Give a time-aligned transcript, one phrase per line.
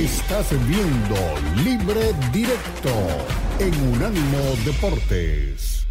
[0.00, 1.14] Estás viendo
[1.62, 2.88] Libre Directo
[3.58, 5.86] en Unánimo Deportes.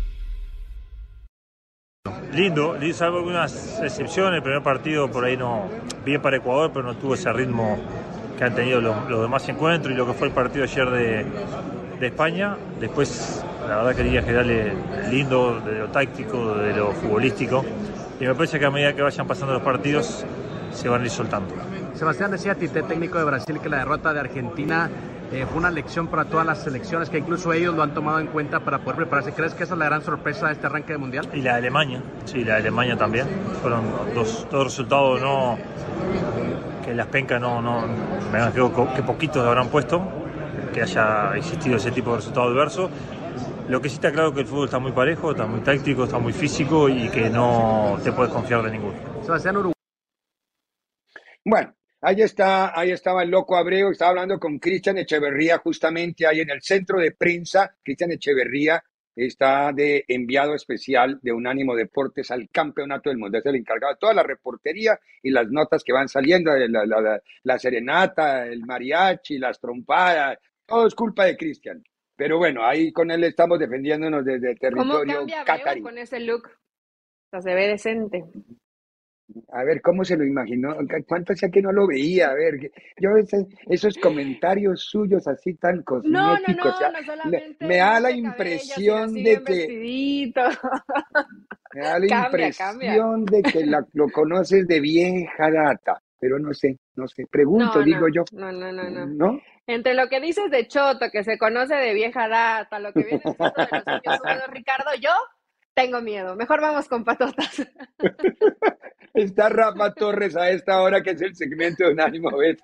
[2.33, 4.37] Lindo, salvo algunas excepciones.
[4.37, 5.69] El primer partido por ahí no,
[6.03, 7.77] bien para Ecuador, pero no tuvo ese ritmo
[8.35, 11.25] que han tenido los, demás encuentros y lo que fue el partido ayer de,
[11.99, 12.57] de España.
[12.79, 14.73] Después, la verdad quería generarle
[15.11, 17.63] lindo de lo táctico, de lo futbolístico.
[18.19, 20.25] Y me parece que a medida que vayan pasando los partidos,
[20.73, 21.68] se van a ir soltando.
[21.99, 24.89] Sebastián decía Tite, técnico de Brasil, que la derrota de Argentina
[25.33, 28.27] eh, fue una lección para todas las selecciones, que incluso ellos lo han tomado en
[28.27, 29.33] cuenta para poder prepararse.
[29.33, 31.27] ¿Crees que esa es la gran sorpresa de este arranque de Mundial?
[31.33, 33.27] Y la de Alemania, sí, la de Alemania también.
[33.61, 33.83] Fueron
[34.15, 35.57] dos, dos resultados no
[36.85, 37.85] que las pencas no, no
[38.31, 40.01] me creo que poquitos habrán puesto,
[40.73, 42.89] que haya existido ese tipo de resultado adverso.
[43.67, 46.17] Lo que sí está claro que el fútbol está muy parejo, está muy táctico, está
[46.17, 48.95] muy físico y que no te puedes confiar de ninguno.
[49.21, 49.73] Sebastián Uruguay.
[51.43, 56.39] Bueno, ahí está, ahí estaba el loco Abreu, estaba hablando con Cristian Echeverría justamente ahí
[56.41, 57.75] en el centro de prensa.
[57.83, 58.83] Cristian Echeverría
[59.15, 63.37] está de enviado especial de Unánimo Deportes al Campeonato del Mundo.
[63.37, 67.21] Es el encargado de toda la reportería y las notas que van saliendo, la, la,
[67.43, 71.83] la serenata, el mariachi, las trompadas, todo es culpa de Cristian.
[72.15, 76.47] Pero bueno, ahí con él estamos defendiéndonos desde el territorio ¿Cómo cambia con ese look?
[76.47, 78.23] O sea, se ve decente.
[79.51, 80.75] A ver, ¿cómo se lo imaginó?
[81.07, 82.29] ¿Cuánto hacía que no lo veía?
[82.29, 83.09] A ver, yo
[83.67, 89.13] esos comentarios suyos así tan cosméticos, no, no, no, no solamente me da la impresión
[89.13, 90.31] de que...
[91.73, 97.07] Me da la impresión de que lo conoces de vieja data, pero no sé, no
[97.07, 98.23] sé, pregunto, digo yo.
[98.31, 99.05] No, no, no, no.
[99.05, 99.39] ¿No?
[99.67, 103.21] Entre lo que dices de Choto, que se conoce de vieja data, lo que viene
[103.23, 105.11] de los años Ricardo, yo
[105.81, 106.35] tengo miedo.
[106.35, 107.65] Mejor vamos con patotas.
[109.13, 112.59] Está Rafa Torres a esta hora, que es el segmento de Unánimo Bet.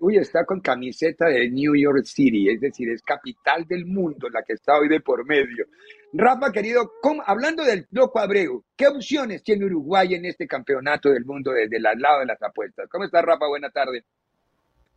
[0.00, 4.42] Uy, está con camiseta de New York City, es decir, es capital del mundo la
[4.42, 5.66] que está hoy de por medio.
[6.12, 6.92] Rafa, querido,
[7.26, 11.82] hablando del loco Abreu, ¿qué opciones tiene Uruguay en este campeonato del mundo desde el
[11.82, 12.88] lado de las apuestas?
[12.88, 13.48] ¿Cómo está, Rafa?
[13.48, 14.04] Buena tarde.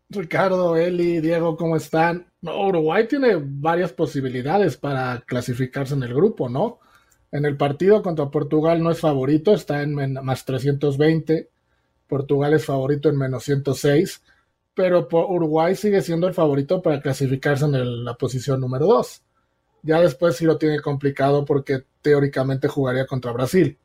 [0.10, 2.28] Ricardo, Eli, Diego, ¿cómo están?
[2.42, 6.80] Uruguay tiene varias posibilidades para clasificarse en el grupo, ¿no?
[7.32, 11.50] En el partido contra Portugal no es favorito, está en más 320.
[12.08, 14.24] Portugal es favorito en menos 106.
[14.74, 19.24] Pero Uruguay sigue siendo el favorito para clasificarse en la posición número 2.
[19.84, 23.78] Ya después sí lo tiene complicado porque teóricamente jugaría contra Brasil.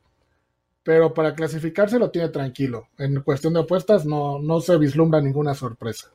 [0.83, 2.89] Pero para clasificarse lo tiene tranquilo.
[2.97, 6.11] En cuestión de apuestas no, no se vislumbra ninguna sorpresa.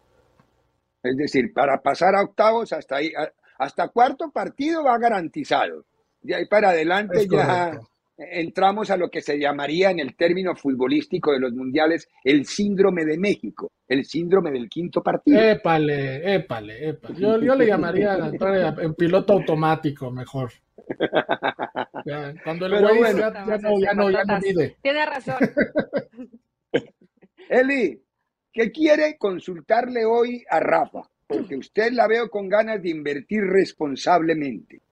[1.02, 3.12] Es decir, para pasar a octavos hasta ahí,
[3.58, 5.84] hasta cuarto partido va garantizado.
[6.20, 7.78] De ahí para adelante ya
[8.18, 13.04] entramos a lo que se llamaría en el término futbolístico de los mundiales el síndrome
[13.04, 15.40] de México, el síndrome del quinto partido.
[15.40, 17.20] Épale, épale, épale.
[17.20, 18.16] Yo, le llamaría
[18.80, 20.50] en piloto automático mejor.
[22.44, 24.76] cuando el güey ya, no, ya no, ya no mide.
[24.82, 25.36] Tiene razón.
[27.48, 28.02] Eli,
[28.52, 31.02] ¿qué quiere consultarle hoy a Rafa?
[31.26, 34.82] Porque usted la veo con ganas de invertir responsablemente.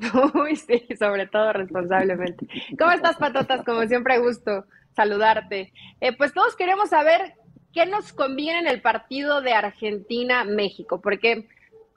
[0.34, 2.46] Uy, sí, sobre todo responsablemente.
[2.78, 3.64] ¿Cómo estás, Patotas?
[3.64, 5.72] Como siempre, gusto saludarte.
[6.00, 7.34] Eh, pues todos queremos saber
[7.72, 11.48] qué nos conviene en el partido de Argentina-México, porque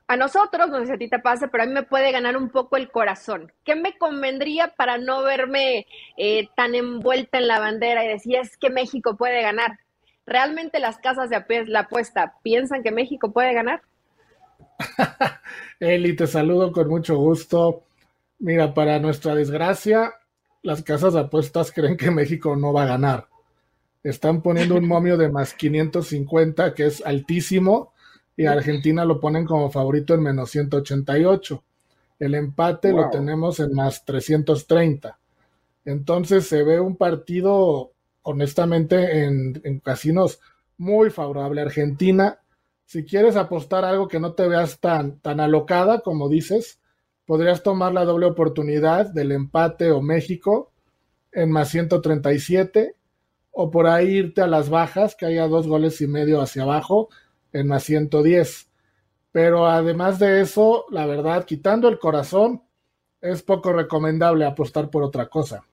[0.08, 2.36] a nosotros, no sé si a ti te pase, pero a mí me puede ganar
[2.38, 3.52] un poco el corazón.
[3.64, 5.88] ¿Qué me convendría para no verme
[6.18, 9.80] eh, tan envuelta en la bandera y decir, es que México puede ganar?
[10.26, 13.82] ¿Realmente las casas de la apuesta piensan que México puede ganar?
[15.80, 17.84] Eli, te saludo con mucho gusto.
[18.44, 20.16] Mira, para nuestra desgracia,
[20.64, 23.30] las casas de apuestas creen que México no va a ganar.
[24.04, 27.94] Están poniendo un momio de más 550, que es altísimo,
[28.36, 31.64] y Argentina lo ponen como favorito en menos 188.
[32.20, 35.18] El empate lo tenemos en más 330.
[35.86, 37.94] Entonces se ve un partido,
[38.24, 40.42] honestamente, en, en casinos
[40.78, 42.40] muy favorable a Argentina.
[42.84, 46.82] Si quieres apostar algo que no te veas tan, tan alocada, como dices,
[47.26, 50.72] podrías tomar la doble oportunidad del empate o México
[51.32, 52.96] en más 137
[53.52, 57.10] o por ahí irte a las bajas, que haya dos goles y medio hacia abajo
[57.54, 58.68] en más 110.
[59.32, 62.64] Pero además de eso, la verdad, quitando el corazón,
[63.22, 65.64] es poco recomendable apostar por otra cosa.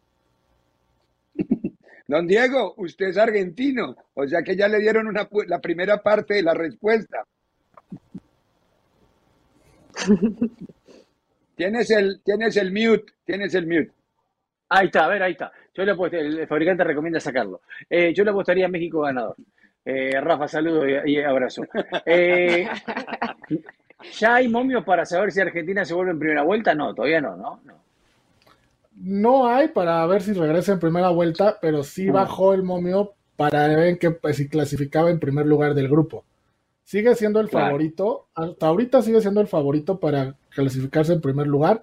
[2.07, 6.35] Don Diego, usted es argentino, o sea que ya le dieron una, la primera parte
[6.35, 7.25] de la respuesta.
[11.61, 13.93] Tienes el, tienes el mute, tienes el mute.
[14.71, 15.53] Ahí está, a ver, ahí está.
[15.75, 17.61] Yo le el fabricante recomienda sacarlo.
[17.91, 19.37] Eh, yo le apostaría a México ganador.
[19.85, 21.65] Eh, Rafa, saludo y, abrazo.
[22.07, 22.67] Eh,
[24.19, 26.75] ¿Ya hay momios para saber si Argentina se vuelve en primera vuelta?
[26.75, 27.61] No, todavía no, ¿no?
[28.95, 32.13] No, hay para ver si regresa en primera vuelta, pero sí ah.
[32.13, 36.25] bajó el momio para ver que, pues, si clasificaba en primer lugar del grupo.
[36.85, 41.83] Sigue siendo el favorito, hasta ahorita sigue siendo el favorito para clasificarse en primer lugar,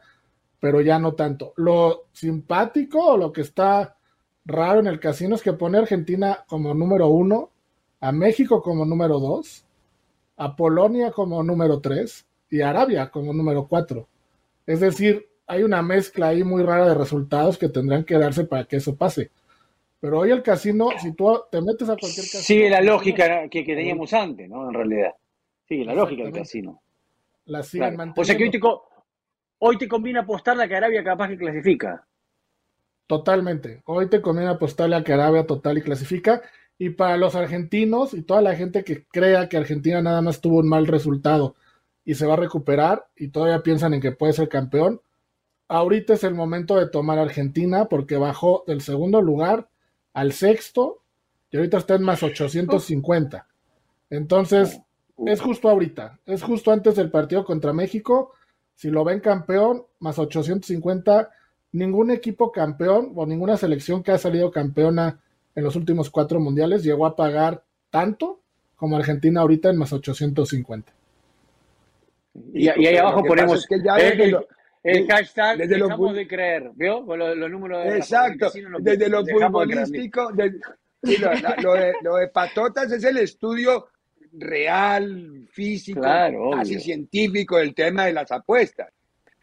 [0.59, 1.53] pero ya no tanto.
[1.57, 3.97] Lo simpático o lo que está
[4.45, 7.51] raro en el casino es que pone a Argentina como número uno,
[7.99, 9.65] a México como número dos,
[10.37, 14.07] a Polonia como número tres y a Arabia como número cuatro.
[14.65, 18.65] Es decir, hay una mezcla ahí muy rara de resultados que tendrán que darse para
[18.65, 19.31] que eso pase.
[19.99, 22.43] Pero hoy el casino, si tú te metes a cualquier casino.
[22.43, 24.67] Sigue la lógica que, teníamos antes, ¿no?
[24.67, 25.13] En realidad.
[25.67, 26.81] Sigue la lógica del casino.
[27.47, 28.59] La siguen O sea que hoy te,
[29.59, 32.05] hoy te conviene apostarle a que Arabia capaz que clasifica.
[33.07, 33.81] Totalmente.
[33.85, 36.41] Hoy te conviene apostarle a que Arabia total y clasifica.
[36.77, 40.59] Y para los argentinos y toda la gente que crea que Argentina nada más tuvo
[40.59, 41.55] un mal resultado
[42.03, 45.01] y se va a recuperar y todavía piensan en que puede ser campeón,
[45.67, 49.69] ahorita es el momento de tomar Argentina porque bajó del segundo lugar
[50.13, 51.01] al sexto
[51.49, 53.47] y ahorita está en más 850.
[54.09, 54.81] Entonces,
[55.25, 58.33] es justo ahorita, es justo antes del partido contra México
[58.77, 61.31] si lo ven campeón, más 850,
[61.71, 65.19] ningún equipo campeón o ninguna selección que ha salido campeona
[65.55, 68.39] en los últimos cuatro mundiales llegó a pagar tanto
[68.75, 70.93] como Argentina ahorita en más 850.
[72.53, 77.03] Y, ahí abajo ponemos que ya el, hashtag desde dejamos de creer, ¿vio?
[77.15, 80.29] los, números de Exacto, desde lo futbolístico,
[81.63, 83.87] lo, de, lo de patotas es el estudio
[84.37, 88.93] real, físico, casi científico del tema de las apuestas.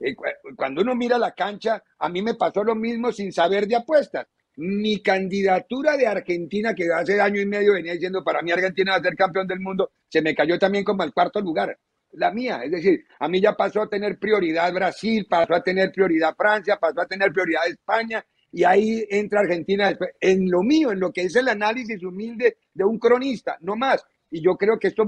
[0.01, 0.15] Eh,
[0.57, 4.27] cuando uno mira la cancha, a mí me pasó lo mismo sin saber de apuestas.
[4.57, 8.99] Mi candidatura de Argentina, que hace año y medio venía diciendo para mí Argentina va
[8.99, 11.77] a ser campeón del mundo, se me cayó también como al cuarto lugar.
[12.13, 15.91] La mía, es decir, a mí ya pasó a tener prioridad Brasil, pasó a tener
[15.91, 21.01] prioridad Francia, pasó a tener prioridad España, y ahí entra Argentina en lo mío, en
[21.01, 24.07] lo que es el análisis humilde de un cronista, no más.
[24.35, 25.07] Y yo creo que esto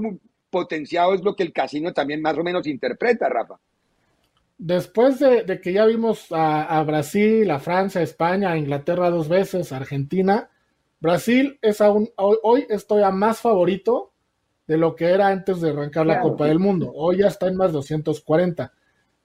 [0.49, 3.59] potenciado es lo que el casino también más o menos interpreta, Rafa.
[4.57, 9.73] Después de, que ya vimos a, Brasil, a Francia, a España, a Inglaterra dos veces,
[9.73, 10.49] a Argentina,
[11.01, 14.13] Brasil es aún, hoy, estoy a más favorito
[14.65, 16.89] de lo que era antes de arrancar la Copa del Mundo.
[16.95, 18.71] Hoy ya está en más 240.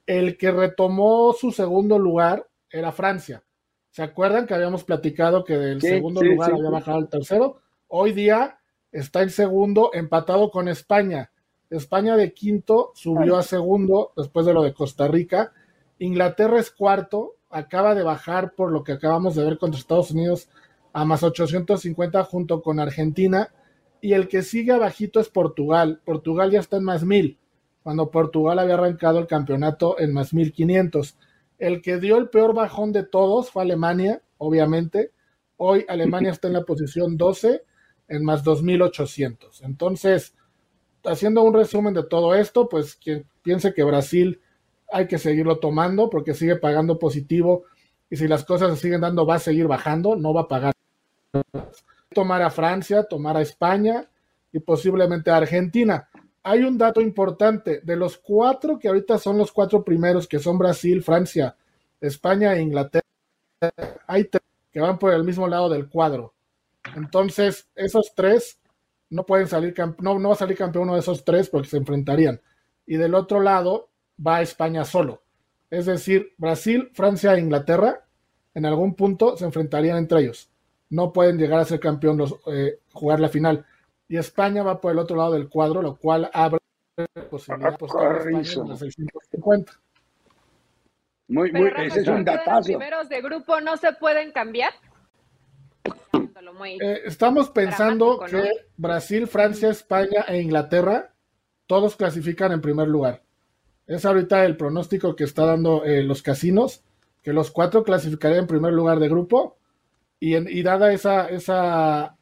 [0.05, 3.45] El que retomó su segundo lugar era Francia.
[3.91, 7.61] ¿Se acuerdan que habíamos platicado que del segundo lugar había bajado al tercero?
[7.87, 8.59] Hoy día
[8.93, 11.33] está en segundo, empatado con España.
[11.71, 15.53] España de quinto subió a segundo después de lo de Costa Rica.
[15.99, 20.49] Inglaterra es cuarto, acaba de bajar por lo que acabamos de ver contra Estados Unidos
[20.93, 23.49] a más 850 junto con Argentina.
[24.03, 26.01] Y el que sigue abajito es Portugal.
[26.05, 27.39] Portugal ya está en más mil,
[27.83, 31.17] cuando Portugal había arrancado el campeonato en más 1500.
[31.59, 35.13] El que dio el peor bajón de todos fue Alemania, obviamente.
[35.57, 37.63] Hoy Alemania está en la posición 12
[38.13, 39.63] en más 2.800.
[39.63, 40.35] Entonces,
[41.03, 44.41] haciendo un resumen de todo esto, pues quien piense que Brasil
[44.93, 47.65] hay que seguirlo tomando porque sigue pagando positivo
[48.11, 50.75] y si las cosas se siguen dando va a seguir bajando, no va a pagar.
[52.15, 54.07] Tomar a Francia, tomar a España
[54.53, 56.07] y posiblemente a Argentina.
[56.43, 60.59] Hay un dato importante, de los cuatro que ahorita son los cuatro primeros, que son
[60.59, 61.57] Brasil, Francia,
[61.99, 63.07] España e Inglaterra,
[64.07, 66.35] hay tres que van por el mismo lado del cuadro.
[66.97, 68.61] Entonces, esos tres
[69.11, 71.77] no pueden salir, no, no va a salir campeón uno de esos tres porque se
[71.77, 72.41] enfrentarían.
[72.87, 73.91] Y del otro lado
[74.25, 75.23] va España solo.
[75.71, 78.05] Es decir, Brasil, Francia e Inglaterra
[78.55, 80.51] en algún punto se enfrentarían entre ellos.
[80.91, 83.65] No pueden llegar a ser campeón, los, eh, jugar la final.
[84.09, 86.59] Y España va por el otro lado del cuadro, lo cual abre
[87.31, 89.73] posibilidad de España 650.
[91.29, 92.57] Muy, muy, ese es un datazo.
[92.57, 94.73] Los primeros de grupo no se pueden cambiar.
[96.65, 101.13] Eh, estamos pensando que Brasil, Francia, España e Inglaterra
[101.67, 103.23] todos clasifican en primer lugar.
[103.87, 106.83] Es ahorita el pronóstico que está dando eh, los casinos,
[107.23, 109.57] que los cuatro clasificarían en primer lugar de grupo
[110.19, 112.17] y, dada esa, esa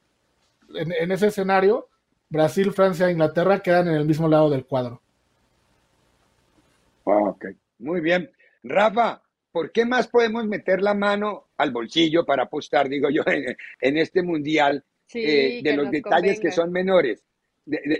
[0.74, 1.88] en, ese escenario,
[2.28, 5.02] Brasil, Francia e Inglaterra quedan en el mismo lado del cuadro.
[7.04, 7.46] Ok,
[7.78, 8.30] muy bien.
[8.62, 9.22] Rafa,
[9.52, 13.22] ¿por qué más podemos meter la mano al bolsillo para apostar, digo yo,
[13.80, 14.82] en, este mundial
[15.14, 17.22] eh, de los detalles que son menores?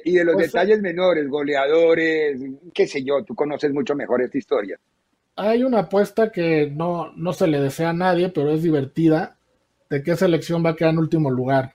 [0.04, 2.40] y de los pues, detalles menores, goleadores,
[2.74, 4.80] qué sé yo, tú conoces mucho mejor esta historia.
[5.36, 9.36] Hay una apuesta que no, no se le desea a nadie, pero es divertida,
[9.88, 11.74] de qué selección va a quedar en último lugar.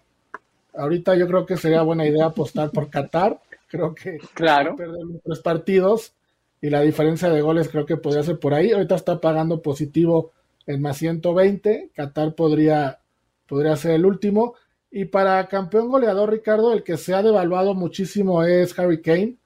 [0.73, 3.39] Ahorita yo creo que sería buena idea apostar por Qatar.
[3.67, 4.75] Creo que claro.
[4.75, 6.13] perder tres partidos
[6.61, 8.71] y la diferencia de goles creo que podría ser por ahí.
[8.71, 10.31] Ahorita está pagando positivo
[10.65, 11.91] en más 120.
[11.93, 12.99] Qatar podría,
[13.47, 14.55] podría ser el último.
[14.91, 19.37] Y para campeón goleador, Ricardo, el que se ha devaluado muchísimo es Harry Kane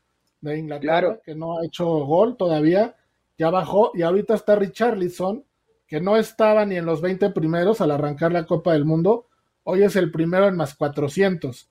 [0.41, 2.95] de Inglaterra, que no ha hecho gol todavía.
[3.37, 5.43] Ya bajó y ahorita está Richarlison,
[5.87, 9.29] que no estaba ni en los 20 primeros al arrancar la Copa del Mundo
[9.71, 11.69] Hoy es el primero en más 400.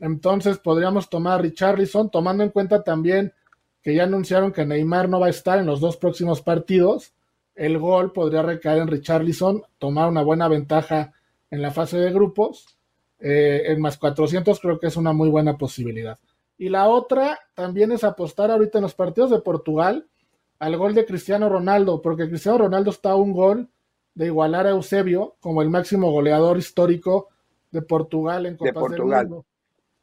[0.00, 3.34] Entonces podríamos tomar a Richarlison, tomando en cuenta también
[3.82, 7.12] que ya anunciaron que Neymar no va a estar en los dos próximos partidos.
[7.56, 11.14] El gol podría recaer en Richarlison, tomar una buena ventaja
[11.50, 12.76] en la fase de grupos.
[13.18, 16.18] Eh, en más 400 creo que es una muy buena posibilidad.
[16.58, 20.06] Y la otra también es apostar ahorita en los partidos de Portugal
[20.58, 23.68] al gol de Cristiano Ronaldo, porque Cristiano Ronaldo está a un gol
[24.14, 27.28] de igualar a Eusebio como el máximo goleador histórico
[27.70, 29.46] de Portugal en Copas del Mundo.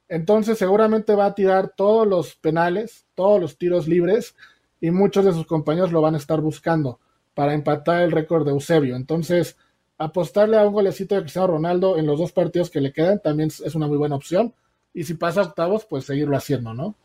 [0.08, 4.36] Entonces seguramente va a tirar todos los penales, todos los tiros libres
[4.82, 7.00] y muchos de sus compañeros lo van a estar buscando
[7.34, 8.96] para empatar el récord de Eusebio.
[8.96, 9.58] Entonces,
[9.98, 13.50] apostarle a un golecito de Cristiano Ronaldo en los dos partidos que le quedan también
[13.50, 14.54] es una muy buena opción.
[14.94, 16.96] Y si pasa octavos, pues seguirlo haciendo, ¿no?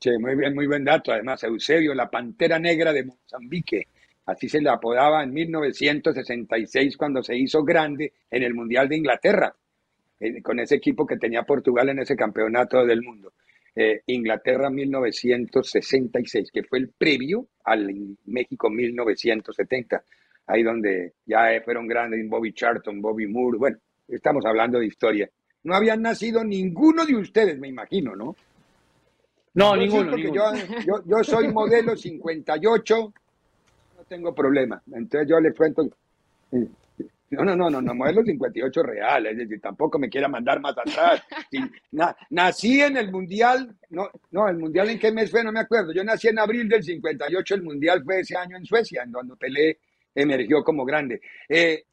[0.00, 1.12] Sí, muy bien, muy buen dato.
[1.12, 3.88] Además, Eusebio, la pantera negra de Mozambique,
[4.26, 9.54] así se le apodaba en 1966 cuando se hizo grande en el Mundial de Inglaterra,
[10.20, 13.32] eh, con ese equipo que tenía Portugal en ese campeonato del mundo.
[13.76, 17.92] Eh, Inglaterra 1966, que fue el previo al
[18.26, 20.04] México 1970,
[20.46, 25.28] ahí donde ya fueron grandes Bobby Charlton, Bobby Moore, bueno, estamos hablando de historia.
[25.64, 28.36] No habían nacido ninguno de ustedes, me imagino, ¿no?
[29.54, 30.16] No, ninguno.
[30.16, 30.52] Yo,
[30.86, 33.12] yo, yo soy modelo 58,
[34.08, 34.82] tengo problema.
[34.92, 35.88] Entonces yo le cuento.
[37.30, 40.76] No, no, no, no, no, modelo 58 real, es decir, tampoco me quiera mandar más
[40.76, 41.22] atrás.
[42.30, 45.92] nací en el Mundial, no, no, el Mundial en qué mes fue, no me acuerdo.
[45.92, 49.36] Yo nací en abril del 58, el Mundial fue ese año en Suecia, en donde
[49.36, 49.78] Pelé
[50.14, 51.20] emergió como grande.
[51.48, 51.84] Eh,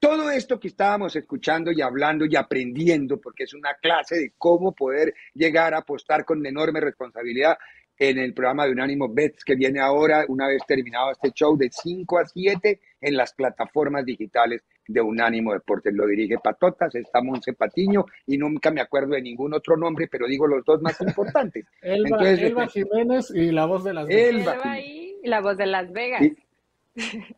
[0.00, 4.72] todo esto que estábamos escuchando y hablando y aprendiendo, porque es una clase de cómo
[4.72, 7.58] poder llegar a apostar con enorme responsabilidad,
[7.98, 11.68] en el programa de Unánimo Bets que viene ahora, una vez terminado este show, de
[11.70, 15.94] 5 a 7 en las plataformas digitales de Unánimo Deportes.
[15.94, 20.26] Lo dirige Patotas, está Monse Patiño y nunca me acuerdo de ningún otro nombre, pero
[20.26, 21.66] digo los dos más importantes.
[21.82, 24.56] Elba, Elba este, Jiménez y la voz de Las Vegas.
[24.56, 26.22] Elba, y la voz de Las Vegas.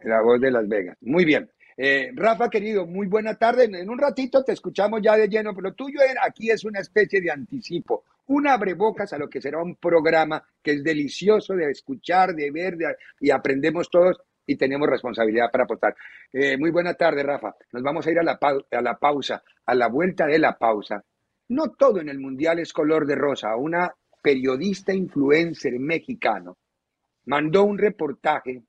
[0.04, 0.96] la voz de Las Vegas.
[1.02, 1.50] Muy bien.
[1.76, 3.64] Eh, Rafa, querido, muy buena tarde.
[3.64, 7.30] En un ratito te escuchamos ya de lleno, pero tuyo aquí es una especie de
[7.30, 12.50] anticipo, un abrebocas a lo que será un programa que es delicioso de escuchar, de
[12.50, 12.76] ver
[13.18, 15.94] y aprendemos todos y tenemos responsabilidad para apostar.
[16.32, 17.54] Eh, muy buena tarde, Rafa.
[17.72, 21.04] Nos vamos a ir a la, a la pausa, a la vuelta de la pausa.
[21.50, 23.54] No todo en el Mundial es color de rosa.
[23.54, 26.58] Una periodista influencer mexicano
[27.26, 28.64] mandó un reportaje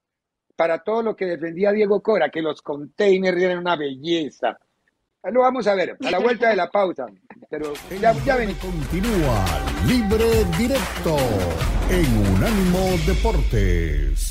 [0.55, 4.59] para todo lo que defendía Diego Cora, que los containers eran una belleza.
[5.23, 7.07] Lo vamos a ver, a la vuelta de la pausa.
[7.49, 8.53] Pero ya, ya ven.
[8.53, 9.45] Continúa
[9.87, 11.17] Libre Directo
[11.89, 14.30] en Unánimo Deportes.